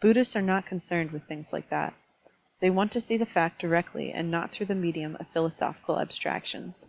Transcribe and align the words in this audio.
Buddhists 0.00 0.34
are 0.34 0.42
not 0.42 0.66
concerned 0.66 1.12
with 1.12 1.28
things 1.28 1.52
like 1.52 1.68
that. 1.68 1.94
They 2.58 2.68
want 2.68 2.90
to 2.90 3.00
see 3.00 3.16
the 3.16 3.24
fact 3.24 3.60
directly 3.60 4.10
and 4.10 4.28
not 4.28 4.50
through 4.50 4.66
the 4.66 4.74
meditim 4.74 5.14
of 5.20 5.28
philosophical 5.28 6.00
abstractions. 6.00 6.86